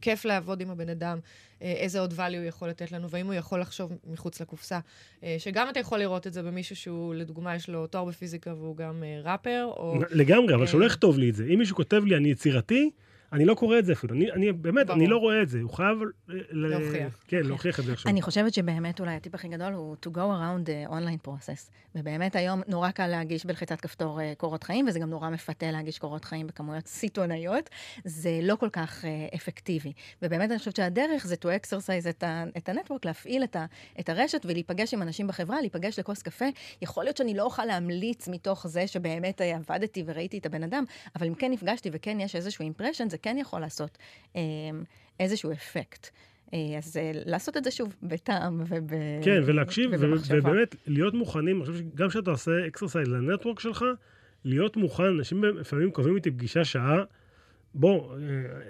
[0.06, 1.20] כיף לעבוד עם הבן אדם,
[1.62, 4.80] אה, איזה עוד value הוא יכול לתת לנו, והאם הוא יכול לחשוב מחוץ לקופסה.
[5.24, 8.78] אה, שגם אתה יכול לראות את זה במישהו שהוא, לדוגמה, יש לו תואר בפיזיקה והוא
[8.78, 10.00] גם אה, ראפר, או...
[10.12, 10.68] לגמרי, אבל אה.
[10.68, 11.46] שהוא לא יכתוב לי את זה.
[11.54, 12.90] אם מישהו כותב לי, אני יצירתי,
[13.34, 14.16] אני לא קורא את זה אפילו.
[14.16, 15.00] אני, אני באמת, ברור.
[15.00, 15.60] אני לא רואה את זה.
[15.62, 15.98] הוא חייב...
[16.52, 17.24] להוכיח.
[17.28, 18.12] כן, להוכיח את זה עכשיו.
[18.12, 21.72] אני חושבת שבאמת אולי הטיפ הכי גדול הוא to go around the online process.
[21.96, 26.00] ובאמת היום נורא קל להגיש בלחיצת כפתור אה, קורות חיים, וזה גם נורא מפתה להגיש
[26.00, 27.70] קורות חיים בכמויות סיטונאיות.
[28.04, 29.94] זה לא כל כך אה, אפקטיבי.
[30.22, 33.66] ובאמת אני חושבת שהדרך זה to exercise את, ה- את ה network, להפעיל את, ה-
[34.00, 36.46] את הרשת ולהיפגש עם אנשים בחברה, להיפגש לכוס קפה.
[36.82, 40.84] יכול להיות שאני לא אוכל להמליץ מתוך זה שבאמת אה, עבדתי וראיתי את הבן אדם,
[41.16, 43.98] אבל אם כן נפגשתי וכן יש איזשהו impression, זה כן יכול לעשות
[44.36, 44.42] אה,
[45.20, 46.08] איזשהו אפקט.
[46.54, 48.90] אה, אז אה, לעשות את זה שוב בטעם וב...
[49.24, 50.40] כן, ולהקשיב, ובמחשבה.
[50.40, 53.86] ובאמת, להיות מוכנים, אני חושב שגם כשאתה עושה exercise ל network שלך,
[54.46, 57.04] להיות מוכן, אנשים לפעמים קובעים איתי פגישה שעה,
[57.74, 58.18] בוא, אה,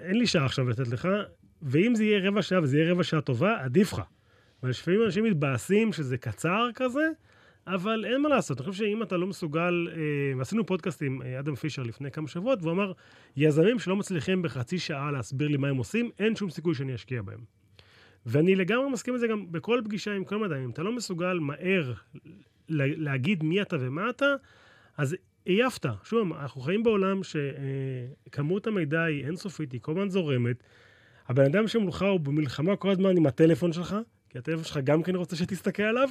[0.02, 1.08] אין לי שעה עכשיו לתת לך,
[1.62, 4.00] ואם זה יהיה רבע שעה וזה יהיה רבע שעה טובה, עדיף לך.
[4.62, 7.08] אבל לפעמים אנשים מתבאסים שזה קצר כזה,
[7.66, 8.60] אבל אין מה לעשות.
[8.60, 9.96] אני חושב שאם אתה לא מסוגל, אה,
[10.38, 12.92] ועשינו פודקאסט עם אה, אדם פישר לפני כמה שבועות, והוא אמר,
[13.36, 17.22] יזמים שלא מצליחים בחצי שעה להסביר לי מה הם עושים, אין שום סיכוי שאני אשקיע
[17.22, 17.40] בהם.
[18.26, 20.64] ואני לגמרי מסכים עם זה גם בכל פגישה עם כל מדענים.
[20.64, 21.92] אם אתה לא מסוגל מהר
[22.68, 24.34] לה- להגיד מי אתה ומה אתה,
[24.96, 25.86] אז עייפת.
[26.04, 27.20] שוב, אנחנו חיים בעולם
[28.26, 30.56] שכמות המידע היא אינסופית, היא כל הזמן זורמת.
[31.28, 33.96] הבן אדם שמולך הוא במלחמה כל הזמן עם הטלפון שלך,
[34.30, 36.08] כי הטלפון שלך גם כן רוצה שתסתכל עליו.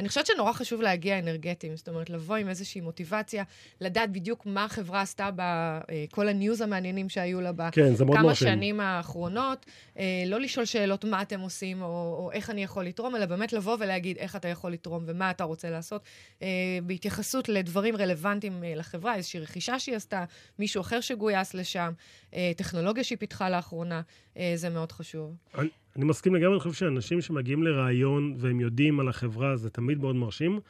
[0.00, 3.44] אני חושבת שנורא חשוב להגיע אנרגטיים, זאת אומרת, לבוא עם איזושהי מוטיבציה,
[3.80, 8.48] לדעת בדיוק מה החברה עשתה בכל הניוז המעניינים שהיו לה כן, בכמה מרשים.
[8.48, 9.66] שנים האחרונות,
[9.98, 11.86] אה, לא לשאול שאלות מה אתם עושים, או,
[12.18, 15.44] או איך אני יכול לתרום, אלא באמת לבוא ולהגיד איך אתה יכול לתרום ומה אתה
[15.44, 16.02] רוצה לעשות,
[16.42, 16.48] אה,
[16.82, 20.24] בהתייחסות לדברים רלוונטיים אה, לחברה, איזושהי רכישה שהיא עשתה,
[20.58, 21.92] מישהו אחר שגויס לשם,
[22.34, 24.02] אה, טכנולוגיה שהיא פיתחה לאחרונה,
[24.36, 25.36] אה, זה מאוד חשוב.
[25.58, 29.98] אני, אני מסכים לגמרי, אני חושב שאנשים שמגיעים לראיון והם יודעים על החברה, זה תמיד
[30.00, 30.60] מאוד מרשים.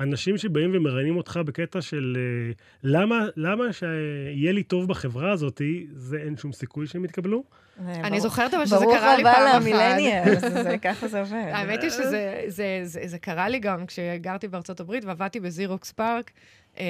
[0.00, 5.60] אנשים שבאים ומראיינים אותך בקטע של אה, למה, למה שיהיה לי טוב בחברה הזאת,
[5.92, 7.44] זה אין שום סיכוי שהם יתקבלו.
[7.86, 9.60] אני זוכרת אבל שזה בדיוק קרה לי הבא פעם אחת.
[9.60, 11.32] ל millennials, זה- ככה זה עובד.
[11.52, 15.92] האמת היא שזה זה, זה, זה קרה לי גם כשגרתי בארצות הברית ועבדתי ב Xerox
[15.92, 16.30] PARC,
[16.78, 16.84] אה,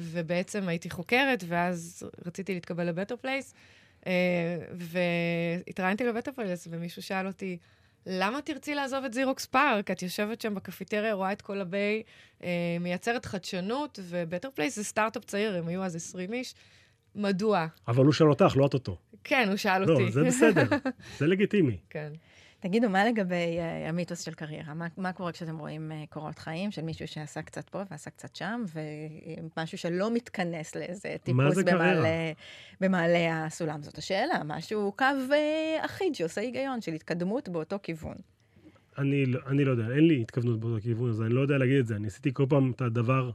[0.00, 3.58] ובעצם הייתי חוקרת, ואז רציתי להתקבל ל Better Place, אה,
[4.72, 7.58] והתראיינתי ל Better Place, ומישהו שאל אותי,
[8.06, 9.90] למה תרצי לעזוב את Xerox PARC?
[9.90, 12.02] את יושבת שם בקפיטריה, רואה את כל ה Bay,
[12.44, 12.48] אה,
[12.80, 16.54] מייצרת חדשנות, ו Better Place זה סטארט-אפ צעיר, הם היו אז 20 איש.
[17.14, 17.66] מדוע?
[17.88, 18.96] אבל הוא שאל אותך, לא את אותו.
[19.24, 20.04] כן, הוא שאל אותי.
[20.04, 20.76] לא, זה בסדר,
[21.18, 21.76] זה לגיטימי.
[21.90, 22.12] כן.
[22.64, 24.74] תגידו, מה לגבי uh, המיתוס של קריירה?
[24.74, 28.36] מה, מה קורה כשאתם רואים uh, קורות חיים של מישהו שעשה קצת פה ועשה קצת
[28.36, 28.64] שם,
[29.54, 31.58] ומשהו שלא מתכנס לאיזה טיפוס?
[31.58, 32.32] במעלה,
[32.80, 33.82] במעלה הסולם?
[33.82, 38.16] זאת השאלה, משהו, קו uh, אחיד שעושה היגיון של התקדמות באותו כיוון.
[38.98, 41.78] אני, לא- אני לא יודע, אין לי התכוונות באותו כיוון, אז אני לא יודע להגיד
[41.78, 41.96] את זה.
[41.96, 43.30] אני עשיתי כל פעם את הדבר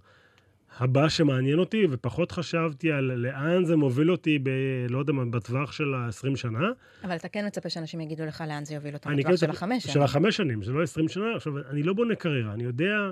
[0.78, 4.50] הבא שמעניין אותי, ופחות חשבתי על לאן זה מוביל אותי, ב,
[4.90, 6.68] לא יודע מה, בטווח של ה-20 שנה.
[7.04, 9.84] אבל אתה כן מצפה שאנשים יגידו לך לאן זה יוביל אותם בטווח כן של החמש
[9.84, 10.04] של שנים.
[10.04, 11.36] החמש שנים, זה לא 20 שנה.
[11.36, 13.12] עכשיו, אני לא בונה קריירה, אני יודע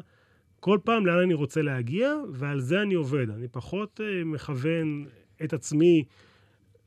[0.60, 3.30] כל פעם לאן אני רוצה להגיע, ועל זה אני עובד.
[3.30, 5.06] אני פחות uh, מכוון
[5.44, 6.04] את עצמי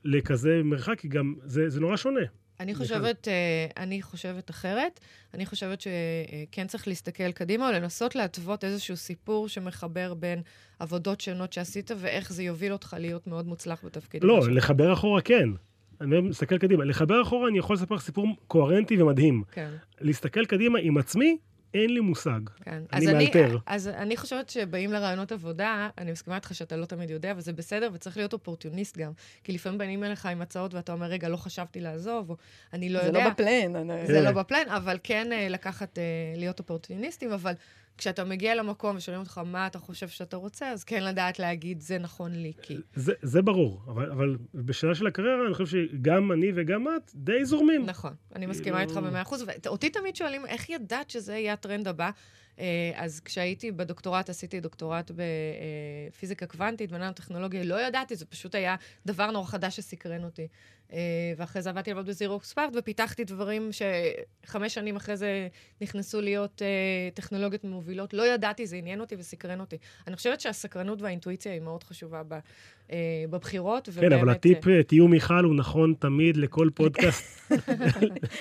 [0.05, 2.21] לכזה מרחק, כי גם זה, זה נורא שונה.
[2.61, 2.75] אני.
[2.75, 5.01] חושבת, אה, אני חושבת אחרת.
[5.35, 10.43] אני חושבת שכן צריך להסתכל קדימה, או לנסות להתוות איזשהו סיפור שמחבר בין
[10.79, 14.25] עבודות שונות שעשית, ואיך זה יוביל אותך להיות מאוד מוצלח בתפקיד.
[14.25, 14.53] לא, שלך.
[14.53, 15.49] לחבר אחורה כן.
[16.01, 16.85] אני לא מסתכל קדימה.
[16.85, 19.43] לחבר אחורה אני יכול לספר סיפור קוהרנטי ומדהים.
[19.53, 19.71] כן,
[20.01, 21.39] להסתכל קדימה עם עצמי,
[21.75, 22.41] אין לי מושג.
[22.65, 22.83] כן.
[22.93, 23.59] אני אז מאלתר.
[23.67, 27.91] אז אני חושבת שבאים לרעיונות עבודה, אני מסכימה איתך שאתה לא תמיד יודע, וזה בסדר,
[27.93, 29.13] וצריך להיות אופורטוניסט גם.
[29.45, 32.37] כי לפעמים באים אליך עם הצעות ואתה אומר, רגע, לא חשבתי לעזוב, או
[32.73, 33.25] אני לא זה יודע.
[33.25, 33.77] לא בפלן.
[33.91, 34.21] אני- זה.
[34.21, 36.03] לא בפלן, אבל כן אה, לקחת, אה,
[36.37, 37.53] להיות אופורטוניסטים, אבל
[38.01, 41.99] כשאתה מגיע למקום ושואלים אותך מה אתה חושב שאתה רוצה, אז כן לדעת להגיד, זה
[41.99, 42.77] נכון לי, כי...
[42.95, 47.45] זה, זה ברור, אבל, אבל בשאלה של הקריירה, אני חושב שגם אני וגם את די
[47.45, 47.87] זורמים.
[47.87, 49.45] נכון, אני מסכימה איתך כאילו- במאה אחוז.
[49.65, 52.11] ואותי תמיד שואלים, איך ידעת שזה יהיה הטרנד הבא?
[52.61, 55.11] אה, אז כשהייתי בדוקטורט, עשיתי דוקטורט
[56.11, 60.49] בפיזיקה קוונטית, בננו-טכנולוגיה, לא ידעתי, זה פשוט היה דבר נורא חדש שסקרן אותי.
[60.93, 60.99] אה,
[61.37, 65.49] ואחרי זה עבדתי לעבוד בזירו ספארט, ופיתחתי דברים שחמש שנים אחרי זה
[65.81, 68.15] נכנסו להיות אה, טכנולוגיות מובילות.
[68.15, 69.79] לא ידעתי, זה עניין אותי וסקרן אותי.
[70.07, 72.39] אני חושבת שהסקרנות והאינטואיציה היא מאוד חשובה ב,
[73.31, 73.89] בבחירות.
[74.01, 77.51] כן, אבל הטיפ, אה, תהיו מיכל, הוא נכון תמיד לכל פודקאסט.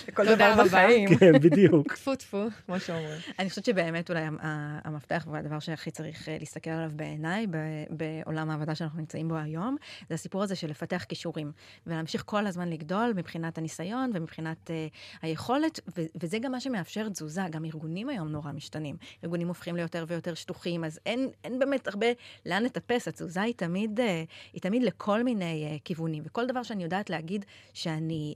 [0.08, 0.64] לכל דבר.
[0.66, 1.10] בחיים.
[1.20, 1.94] כן, בדיוק.
[1.94, 3.20] טפו טפו, כמו שאומרים.
[3.40, 4.22] אני חושבת שבאמת אולי
[4.84, 9.76] המפתח והדבר שהכי צריך אה, להסתכל עליו בעיניי, ב- בעולם העבודה שאנחנו נמצאים בו היום,
[10.10, 11.52] זה הסיפור הזה של לפתח כישורים,
[11.88, 14.88] ולהמשיך כל הזמן לגדול מבחינת הניסיון ומבחינת אה,
[15.22, 15.80] היכולת,
[16.22, 17.42] וזה גם מה שמאפשר תזוזה.
[17.52, 18.96] גם ארגונים היום נורא משתנים.
[19.24, 22.08] ארגונים הופכים ליותר ויותר שטוחים, אז אין, באמת הרבה
[22.46, 23.08] לאן לטפס.
[23.08, 24.24] התזוזה היא תמיד, אה,
[24.54, 28.36] היא תמיד לכל מיני אה, כיוונים, וכל דבר שאני יודעת להגיד שאני...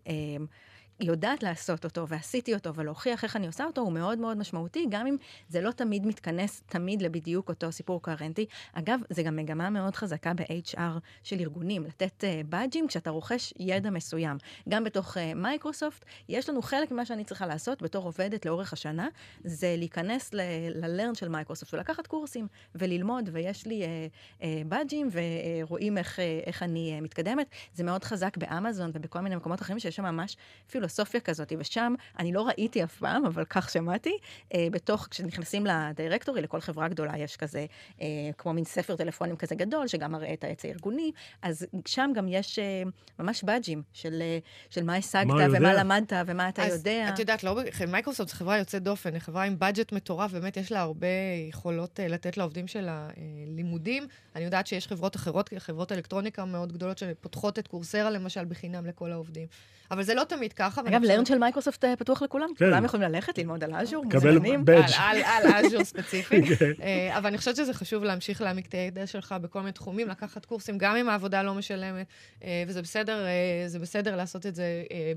[1.02, 4.86] אה, יודעת לעשות אותו ועשיתי אותו ולהוכיח איך אני עושה אותו הוא מאוד מאוד משמעותי,
[4.90, 5.16] גם אם
[5.50, 8.46] זה לא תמיד מתכנס תמיד לבדיוק אותו סיפור קוהרנטי.
[8.74, 13.90] אגב, זה גם מגמה מאוד חזקה ב-HR של ארגונים, לתת uh, בדג'ים כשאתה רוכש ידע
[13.90, 14.38] מסוים.
[14.70, 19.08] גם בתוך אה, מייקרוסופט, יש לנו חלק ממה שאני צריכה לעשות בתור עובדת לאורך השנה,
[19.44, 26.20] זה להיכנס ל-learn של מייקרוסופט ולקחת קורסים וללמוד, ויש לי אה, אה, בדג'ים ורואים איך,
[26.20, 27.50] אה, איך אני אה, מתקדמת.
[27.74, 30.38] זה מאוד חזק באמזון ובכל מיני מקומות אחרים שיש שם ממש
[30.84, 34.18] פילוסופיה כזאת, ושם אני לא ראיתי אף פעם, אבל כך שמעתי,
[34.54, 37.66] אה, בתוך, כשנכנסים ל directory, לכל חברה גדולה יש כזה,
[38.02, 42.28] אה, כמו מין ספר טלפונים כזה גדול, שגם מראה את העץ הארגוני, אז שם גם
[42.30, 42.84] יש אה,
[43.20, 45.74] ממש בדג'ים של, אה, של מה השגת, מה ומה יודע?
[45.74, 47.10] למדת, ומה אתה אז יודע.
[47.14, 50.72] את יודעת, לא, מייקרוסופט זו חברה יוצאת דופן, היא חברה עם budget מטורף, באמת יש
[50.72, 51.08] לה הרבה
[51.50, 54.08] יכולות אה, לתת לעובדים שלה אה, לימודים.
[54.36, 59.12] אני יודעת שיש חברות אחרות, חברות אלקטרוניקה מאוד גדולות, שפותחות את Coursera למשל בחינם לכל
[59.12, 59.48] העובדים.
[59.92, 60.90] אבל זה לא תמיד ככה.
[60.90, 62.50] אגב, Learn של מייקרוסופט אה, פתוח לכולם?
[62.56, 62.66] כן.
[62.66, 64.66] כולם יכולים ללכת, ללמוד על Azure, כולכם מוזמנים.
[64.66, 64.94] Badge.
[65.26, 66.44] על, Azure ספציפית.
[66.60, 66.72] כן.
[66.82, 70.46] אה, אבל אני חושבת שזה חשוב להמשיך להעמיק את הידע שלך בכל מיני תחומים, לקחת
[70.46, 72.08] קורסים, גם אם העבודה לא משלמת,
[72.44, 73.26] אה, וזה בסדר,
[73.68, 74.66] זה בסדר לעשות את זה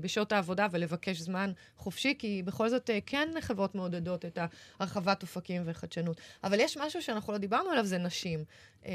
[0.01, 4.39] בשעות העבודה ולבקש זמן חופשי, כי בכל זאת כן חברות מעודדות את
[4.79, 6.21] הרחבת אופקים וחדשנות.
[6.43, 8.43] אבל יש משהו שאנחנו לא דיברנו עליו, זה נשים.
[8.85, 8.91] אה,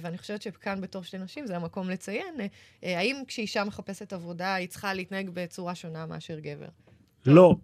[0.00, 2.34] ואני חושבת שכאן בתור שתי נשים זה המקום לציין,
[2.84, 6.68] אה, האם כשאישה מחפשת עבודה, היא צריכה להתנהג בצורה שונה מאשר גבר?
[7.26, 7.54] לא.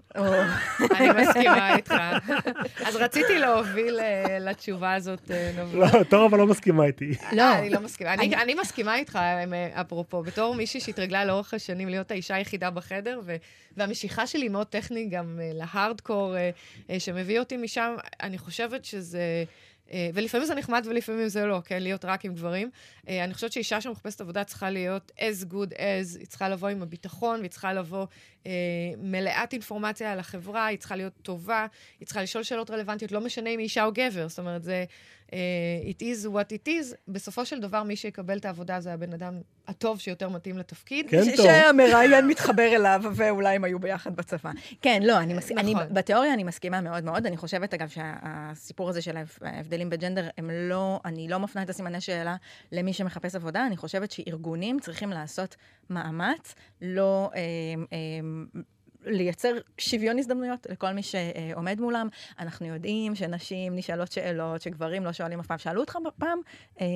[0.96, 1.94] אני מסכימה איתך.
[2.86, 5.80] אז רציתי להוביל אה, לתשובה הזאת, נבוא.
[5.80, 7.10] לא, טוב, אבל לא מסכימה איתי.
[7.32, 7.58] לא.
[7.58, 8.14] אני לא מסכימה.
[8.14, 9.18] אני, מסכימה איתך,
[9.72, 13.20] אפרופו, בתור מישהי שהתרגלה לאורך השנים להיות האישה היחידה בחדר,
[13.76, 16.34] והמשיכה שלי מאוד טכנית גם להארדקור
[16.98, 19.44] שמביא אותי משם, אני חושבת שזה...
[19.92, 21.82] אה, ולפעמים זה נחמד ולפעמים זה לא, כן?
[21.82, 22.70] להיות רק עם גברים.
[23.08, 26.82] אה, אני חושבת שאישה שמחפשת עבודה צריכה להיות as good as, היא צריכה לבוא עם
[26.82, 28.06] הביטחון, והיא צריכה לבוא
[28.98, 31.66] מלאת אינפורמציה על החברה, היא צריכה להיות טובה,
[32.00, 34.28] היא צריכה לשאול שאלות רלוונטיות, לא משנה אם היא אישה או גבר.
[34.28, 34.84] זאת אומרת, זה
[35.32, 35.38] אה,
[35.90, 36.94] it is what it is.
[37.08, 39.34] בסופו של דבר, מי שיקבל את העבודה זה הבן אדם
[39.68, 41.06] הטוב שיותר מתאים לתפקיד.
[41.10, 41.46] כן, ש- טוב.
[41.46, 44.50] שהמראיין מתחבר אליו, ואולי הם היו ביחד בצבא.
[44.82, 45.76] כן, לא, אני מסכימה, נכון.
[45.82, 47.26] אני, בתיאוריה אני מסכימה מאוד מאוד.
[47.26, 51.70] אני חושבת, אגב, שהסיפור הזה של ההב- ההבדלים בג'נדר, הם לא, אני לא מפנה את
[51.70, 52.36] הסימני שאלה
[52.72, 55.56] למי שמחפש עבודה, אני חושבת שארגונים צריכים לעשות
[55.90, 57.30] מאמץ, לא...
[57.34, 57.40] אה,
[57.92, 57.96] אה,
[59.06, 62.08] לייצר שוויון הזדמנויות לכל מי שעומד מולם.
[62.38, 65.58] אנחנו יודעים שנשים נשאלות שאלות שגברים לא שואלים אף פעם.
[65.58, 66.38] שאלו אותך פעם,
[66.80, 66.86] אה,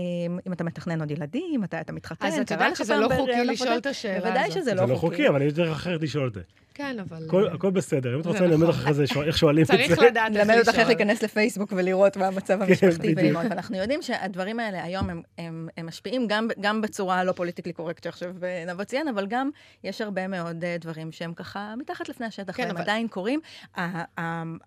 [0.46, 3.78] אם אתה מתכנן עוד ילדים, מתי אתה מתחתן, אז את יודעת שזה לא חוקי לשאול
[3.78, 4.26] את השאלה הזאת.
[4.26, 5.06] בוודאי שזה לא זה חוקי.
[5.06, 6.40] לא חוקי, אבל יש דרך אחרת לשאול את זה.
[6.76, 7.24] כן, אבל...
[7.26, 8.14] הכל- הכל בסדר.
[8.14, 8.80] אם את רוצה ללמד נכון.
[8.82, 9.72] אחרי זה איך שואלים את זה.
[9.88, 10.86] צריך לדעת איך ללמד אותך איך.
[10.88, 13.14] להיכנס לפייסבוק ולראות מה המצב כן, המשפחתי.
[13.16, 13.46] וללמוד.
[13.50, 18.04] ואנחנו יודעים שהדברים האלה היום הם, הם, הם משפיעים גם, גם בצורה לא פוליטיקלי קורקט
[18.04, 19.50] שעכשיו אה, נבוא ציין, אבל גם
[19.84, 23.40] יש הרבה מאוד אה, דברים שהם ככה מתחת לפני השטח, כן, והם אבל- עדיין קורים.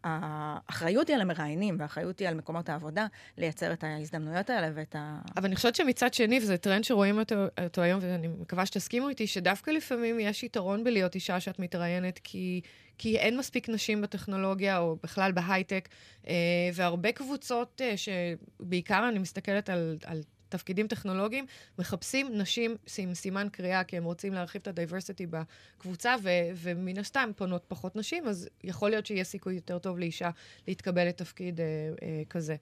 [0.04, 3.06] האחריות היא על המראיינים, והאחריות היא על מקומות העבודה
[3.38, 5.20] לייצר את ההזדמנויות האלה ואת ה...
[5.38, 9.28] אבל אני חושבת שמצד שני, וזה טרנד שרואים אותו, אותו היום, ואני מקווה שתסכימו איתי,
[9.28, 12.62] שדווקא לפעמים יש יתרון בלהיות אישה שאת מתראיינת, כי,
[12.98, 15.90] כי אין מספיק נשים בטכנולוגיה, או בכלל בהייטק,
[16.28, 16.34] אה,
[16.74, 21.46] והרבה קבוצות, אה, שבעיקר אני מסתכלת על, על תפקידים טכנולוגיים,
[21.80, 27.32] מחפשים נשים עם סימן קריאה, כי הם רוצים להרחיב את הדייברסיטי בקבוצה, ו, ומן הסתם
[27.36, 30.30] פונות פחות נשים, אז יכול להיות שיהיה סיכוי יותר טוב לאישה
[30.68, 31.66] להתקבל לתפקיד אה,
[32.02, 32.56] אה, כזה.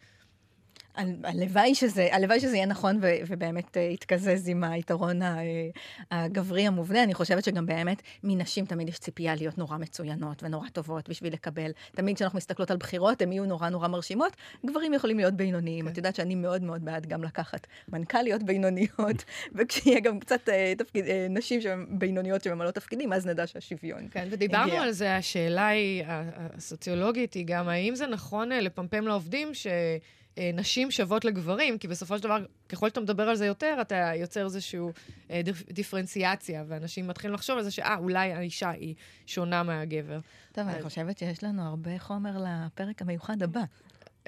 [1.24, 5.38] הלוואי שזה, הלוואי שזה יהיה נכון ו- ובאמת אה, יתקזז עם היתרון אה,
[6.12, 7.04] הגברי המובנה.
[7.04, 11.72] אני חושבת שגם באמת מנשים תמיד יש ציפייה להיות נורא מצוינות ונורא טובות בשביל לקבל.
[11.96, 14.36] תמיד כשאנחנו מסתכלות על בחירות, הן יהיו נורא נורא מרשימות.
[14.66, 15.86] גברים יכולים להיות בינוניים.
[15.86, 15.92] כן.
[15.92, 19.24] את יודעת שאני מאוד מאוד בעד גם לקחת מנכ"ליות בינוניות,
[19.56, 24.08] וכשיהיה גם קצת אה, תפקיד, אה, נשים שהן בינוניות שממלאות תפקידים, אז נדע שהשוויון.
[24.12, 24.82] כן, ודיברנו הגיע.
[24.82, 29.54] על זה, השאלה היא, הסוציולוגית היא גם, האם זה נכון אה, לפמפם לעובדים
[30.38, 31.78] שנשים שוות לגברים?
[31.78, 32.38] כי בסופו של דבר,
[32.70, 34.80] ככל שאתה מדבר על זה יותר, אתה יוצר איזושהי
[35.32, 38.96] אה, דיפ- דיפרנציאציה, ואנשים מתחילים לחשוב על זה שאה, אולי האישה היא
[39.26, 40.20] שונה מהגבר.
[40.52, 43.62] טוב, אני אז- חושבת שיש לנו הרבה חומר לפרק המיוחד הבא.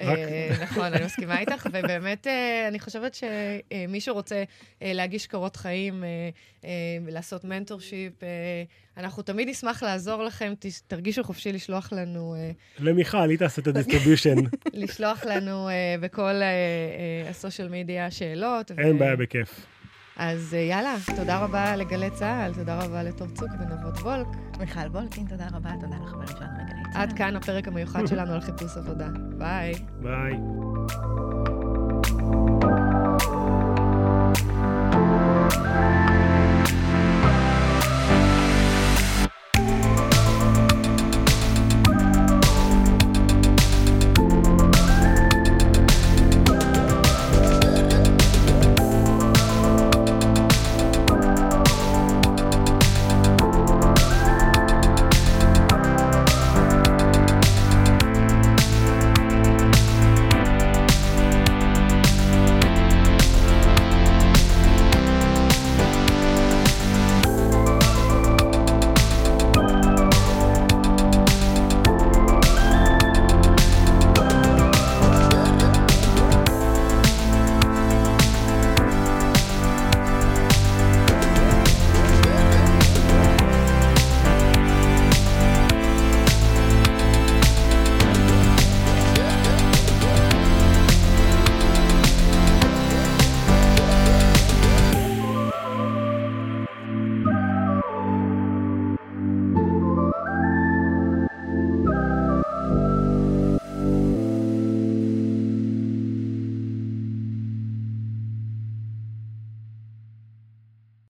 [0.00, 4.42] אה, נכון, אני מסכימה איתך, ובאמת, אה, אני חושבת שמי שרוצה
[4.82, 6.04] אה, להגיש קורות חיים,
[7.08, 8.12] לעשות mentorship,
[8.96, 10.52] אנחנו תמיד נשמח לעזור לכם,
[10.86, 12.34] תרגישו חופשי לשלוח לנו
[12.78, 14.36] למיכל, היא תעשה את ה distribution.
[14.72, 15.68] לשלוח לנו
[16.00, 16.40] בכל
[17.30, 18.70] ה social media שאלות.
[18.78, 19.66] אין בעיה, בכיף.
[20.20, 24.26] אז אה, יאללה, תודה רבה לגלי צה"ל, תודה רבה לתור צוק ונבות וולק.
[24.58, 27.02] מיכל וולקין, תודה רבה, תודה לחברים שלנו בגלי צה"ל.
[27.02, 29.08] עד כאן הפרק המיוחד שלנו על חיפוש עבודה.
[29.38, 29.74] ביי.
[30.02, 30.32] ביי.